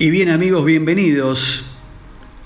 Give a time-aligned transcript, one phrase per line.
[0.00, 1.66] Y bien amigos, bienvenidos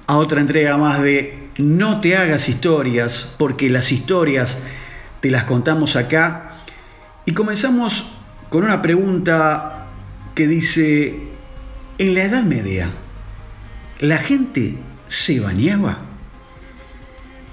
[0.07, 4.57] a otra entrega más de No te hagas historias, porque las historias
[5.21, 6.63] te las contamos acá.
[7.27, 8.11] Y comenzamos
[8.49, 9.89] con una pregunta
[10.35, 11.15] que dice,
[11.99, 12.89] en la Edad Media,
[14.01, 15.99] ¿la gente se bañaba?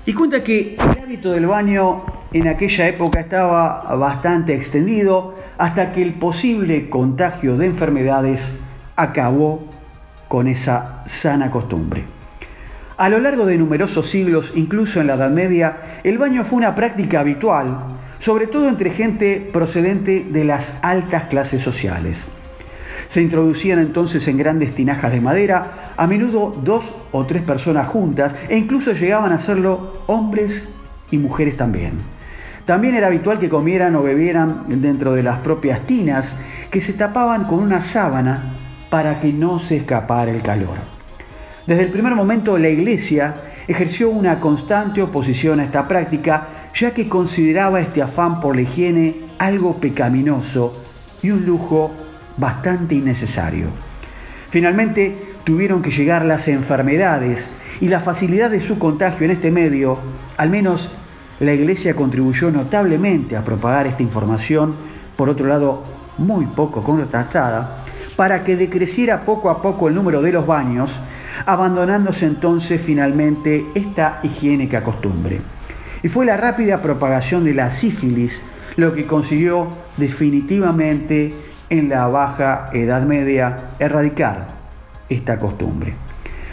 [0.06, 6.02] Y cuenta que el hábito del baño en aquella época estaba bastante extendido hasta que
[6.02, 8.50] el posible contagio de enfermedades
[8.96, 9.78] acabó
[10.30, 12.06] con esa sana costumbre.
[12.98, 16.76] A lo largo de numerosos siglos, incluso en la Edad Media, el baño fue una
[16.76, 17.78] práctica habitual,
[18.20, 22.22] sobre todo entre gente procedente de las altas clases sociales.
[23.08, 28.36] Se introducían entonces en grandes tinajas de madera, a menudo dos o tres personas juntas,
[28.50, 30.68] e incluso llegaban a hacerlo hombres
[31.10, 31.94] y mujeres también.
[32.66, 36.38] También era habitual que comieran o bebieran dentro de las propias tinas,
[36.70, 38.59] que se tapaban con una sábana
[38.90, 40.78] para que no se escapara el calor.
[41.66, 43.36] Desde el primer momento la Iglesia
[43.68, 49.22] ejerció una constante oposición a esta práctica, ya que consideraba este afán por la higiene
[49.38, 50.74] algo pecaminoso
[51.22, 51.92] y un lujo
[52.38, 53.68] bastante innecesario.
[54.50, 57.50] Finalmente tuvieron que llegar las enfermedades
[57.82, 60.00] y la facilidad de su contagio en este medio,
[60.38, 60.90] al menos
[61.40, 64.76] la Iglesia contribuyó notablemente a propagar esta información,
[65.16, 65.84] por otro lado
[66.18, 67.79] muy poco contrastada,
[68.20, 70.92] para que decreciera poco a poco el número de los baños,
[71.46, 75.40] abandonándose entonces finalmente esta higiénica costumbre.
[76.04, 78.42] Y fue la rápida propagación de la sífilis
[78.76, 81.34] lo que consiguió definitivamente
[81.70, 84.50] en la baja Edad Media erradicar
[85.08, 85.94] esta costumbre.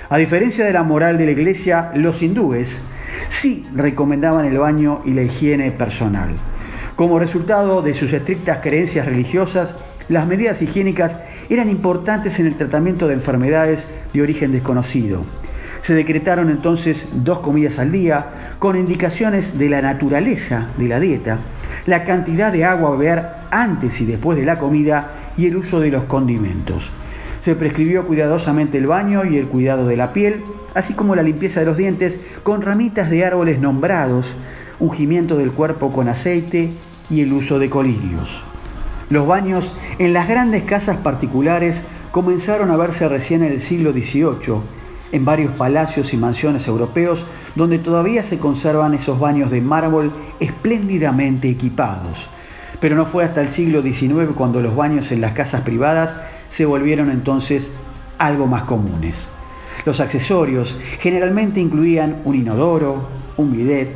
[0.09, 2.81] A diferencia de la moral de la Iglesia, los hindúes
[3.27, 6.31] sí recomendaban el baño y la higiene personal.
[6.95, 9.75] Como resultado de sus estrictas creencias religiosas,
[10.09, 15.25] las medidas higiénicas eran importantes en el tratamiento de enfermedades de origen desconocido.
[15.81, 21.39] Se decretaron entonces dos comidas al día con indicaciones de la naturaleza de la dieta,
[21.87, 25.81] la cantidad de agua a beber antes y después de la comida y el uso
[25.81, 26.91] de los condimentos.
[27.43, 30.43] Se prescribió cuidadosamente el baño y el cuidado de la piel,
[30.75, 34.35] así como la limpieza de los dientes con ramitas de árboles nombrados,
[34.81, 36.71] ungimiento del cuerpo con aceite
[37.09, 38.43] y el uso de colirios.
[39.09, 44.61] Los baños en las grandes casas particulares comenzaron a verse recién en el siglo XVIII,
[45.13, 47.25] en varios palacios y mansiones europeos
[47.55, 52.29] donde todavía se conservan esos baños de mármol espléndidamente equipados.
[52.81, 56.17] Pero no fue hasta el siglo XIX cuando los baños en las casas privadas
[56.49, 57.71] se volvieron entonces
[58.19, 59.29] algo más comunes.
[59.85, 63.93] Los accesorios generalmente incluían un inodoro, un bidet,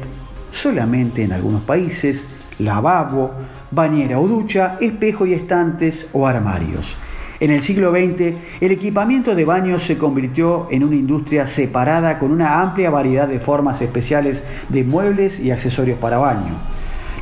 [0.52, 2.26] solamente en algunos países,
[2.58, 3.32] lavabo,
[3.70, 6.96] bañera o ducha, espejo y estantes o armarios.
[7.40, 12.32] En el siglo XX, el equipamiento de baños se convirtió en una industria separada con
[12.32, 16.52] una amplia variedad de formas especiales de muebles y accesorios para baño.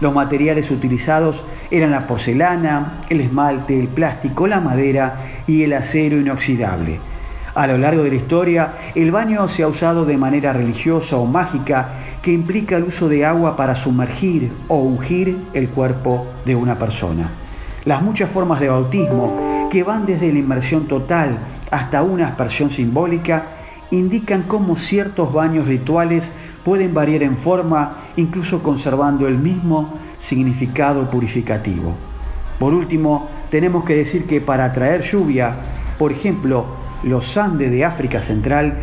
[0.01, 6.17] Los materiales utilizados eran la porcelana, el esmalte, el plástico, la madera y el acero
[6.17, 6.99] inoxidable.
[7.59, 11.27] A lo largo de la historia, el baño se ha usado de manera religiosa o
[11.27, 11.89] mágica
[12.23, 17.33] que implica el uso de agua para sumergir o ungir el cuerpo de una persona.
[17.85, 21.37] Las muchas formas de bautismo, que van desde la inmersión total
[21.73, 23.47] hasta una aspersión simbólica,
[23.91, 26.31] indican cómo ciertos baños rituales
[26.65, 31.97] pueden variar en forma, incluso conservando el mismo significado purificativo.
[32.61, 35.57] Por último, tenemos que decir que para atraer lluvia,
[35.99, 38.75] por ejemplo, los Andes de África Central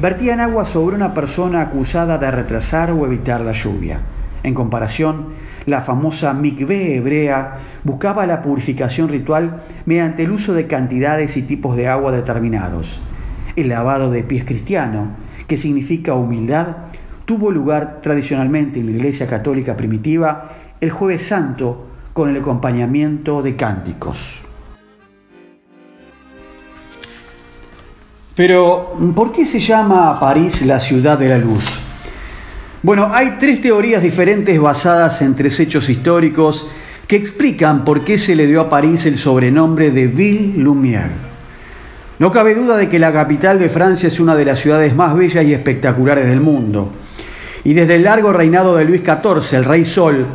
[0.00, 4.00] vertían agua sobre una persona acusada de retrasar o evitar la lluvia.
[4.42, 5.34] En comparación,
[5.66, 11.76] la famosa mikveh hebrea buscaba la purificación ritual mediante el uso de cantidades y tipos
[11.76, 13.00] de agua determinados.
[13.56, 15.08] El lavado de pies cristiano,
[15.48, 16.76] que significa humildad,
[17.24, 23.56] tuvo lugar tradicionalmente en la Iglesia Católica primitiva el jueves santo con el acompañamiento de
[23.56, 24.42] cánticos.
[28.36, 31.80] Pero, ¿por qué se llama París la ciudad de la luz?
[32.82, 36.68] Bueno, hay tres teorías diferentes basadas en tres hechos históricos
[37.08, 41.12] que explican por qué se le dio a París el sobrenombre de Ville Lumière.
[42.18, 45.16] No cabe duda de que la capital de Francia es una de las ciudades más
[45.16, 46.92] bellas y espectaculares del mundo.
[47.64, 50.26] Y desde el largo reinado de Luis XIV, el Rey Sol,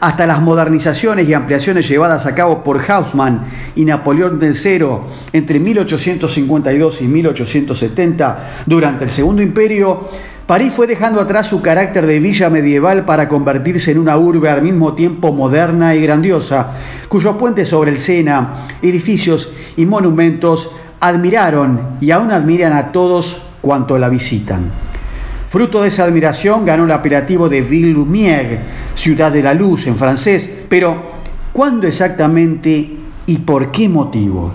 [0.00, 3.44] hasta las modernizaciones y ampliaciones llevadas a cabo por Haussmann
[3.78, 4.86] y Napoleón III
[5.32, 10.08] entre 1852 y 1870 durante el Segundo Imperio,
[10.46, 14.62] París fue dejando atrás su carácter de villa medieval para convertirse en una urbe al
[14.62, 16.72] mismo tiempo moderna y grandiosa,
[17.08, 23.96] cuyos puentes sobre el Sena, edificios y monumentos admiraron y aún admiran a todos cuanto
[23.96, 24.72] la visitan.
[25.46, 28.58] Fruto de esa admiración ganó el apelativo de Ville Lumière,
[28.94, 31.12] ciudad de la luz en francés, pero
[31.52, 32.98] ¿cuándo exactamente
[33.28, 34.54] y por qué motivo?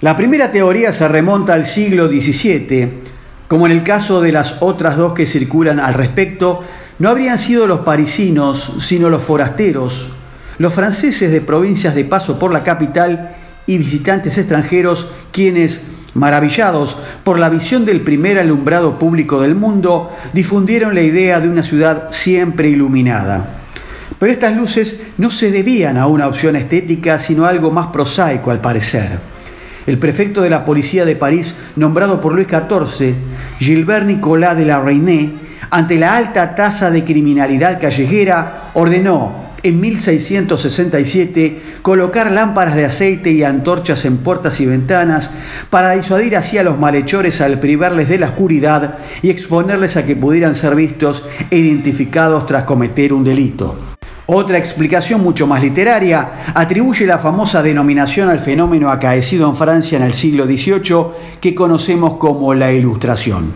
[0.00, 3.00] La primera teoría se remonta al siglo XVII,
[3.48, 6.62] como en el caso de las otras dos que circulan al respecto,
[7.00, 10.10] no habrían sido los parisinos, sino los forasteros,
[10.58, 13.34] los franceses de provincias de paso por la capital
[13.66, 15.82] y visitantes extranjeros quienes,
[16.14, 21.64] maravillados por la visión del primer alumbrado público del mundo, difundieron la idea de una
[21.64, 23.67] ciudad siempre iluminada.
[24.18, 28.50] Pero estas luces no se debían a una opción estética, sino a algo más prosaico
[28.50, 29.18] al parecer.
[29.86, 33.14] El prefecto de la policía de París, nombrado por Luis XIV,
[33.58, 35.30] Gilbert Nicolas de la Reyné,
[35.70, 43.44] ante la alta tasa de criminalidad callejera, ordenó en 1667 colocar lámparas de aceite y
[43.44, 45.30] antorchas en puertas y ventanas
[45.70, 50.16] para disuadir así a los malhechores al privarles de la oscuridad y exponerles a que
[50.16, 53.87] pudieran ser vistos e identificados tras cometer un delito.
[54.30, 60.04] Otra explicación mucho más literaria atribuye la famosa denominación al fenómeno acaecido en Francia en
[60.04, 61.06] el siglo XVIII
[61.40, 63.54] que conocemos como la Ilustración.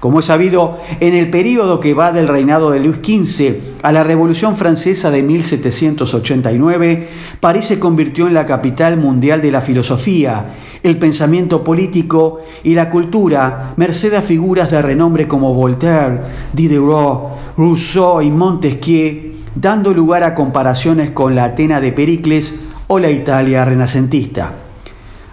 [0.00, 4.02] Como es sabido, en el periodo que va del reinado de Luis XV a la
[4.02, 7.08] Revolución Francesa de 1789,
[7.38, 10.46] París se convirtió en la capital mundial de la filosofía,
[10.82, 16.22] el pensamiento político y la cultura, merced a figuras de renombre como Voltaire,
[16.54, 22.54] Diderot, Rousseau y Montesquieu, dando lugar a comparaciones con la Atena de Pericles
[22.86, 24.52] o la Italia renacentista.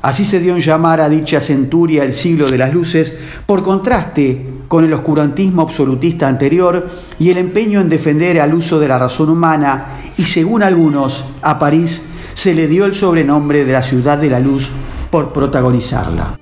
[0.01, 3.13] Así se dio en llamar a dicha centuria el siglo de las luces,
[3.45, 8.87] por contraste con el oscurantismo absolutista anterior y el empeño en defender al uso de
[8.87, 9.87] la razón humana,
[10.17, 14.39] y según algunos, a París se le dio el sobrenombre de la ciudad de la
[14.39, 14.69] luz
[15.09, 16.37] por protagonizarla.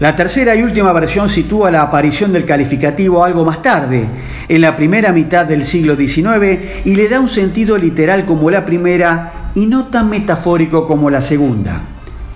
[0.00, 4.08] La tercera y última versión sitúa la aparición del calificativo algo más tarde,
[4.48, 8.64] en la primera mitad del siglo XIX, y le da un sentido literal como la
[8.64, 11.82] primera y no tan metafórico como la segunda.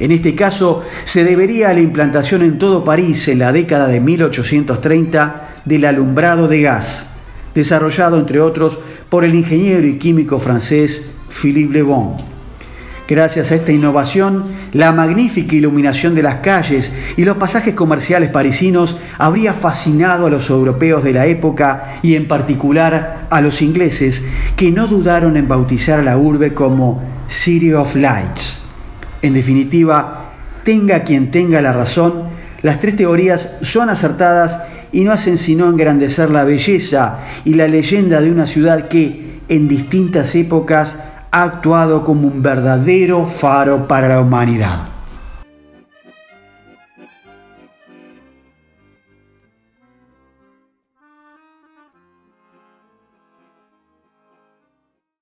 [0.01, 4.01] En este caso, se debería a la implantación en todo París en la década de
[4.01, 7.17] 1830 del alumbrado de gas,
[7.55, 8.79] desarrollado entre otros
[9.09, 12.38] por el ingeniero y químico francés Philippe Le Bon.
[13.09, 14.45] Gracias a esta innovación,
[14.75, 20.51] la magnífica iluminación de las calles y los pasajes comerciales parisinos habría fascinado a los
[20.51, 24.25] europeos de la época y en particular a los ingleses,
[24.57, 28.65] que no dudaron en bautizar a la urbe como City of Lights.
[29.23, 30.33] En definitiva,
[30.63, 32.25] tenga quien tenga la razón,
[32.61, 38.21] las tres teorías son acertadas y no hacen sino engrandecer la belleza y la leyenda
[38.21, 44.21] de una ciudad que en distintas épocas ha actuado como un verdadero faro para la
[44.21, 44.98] humanidad.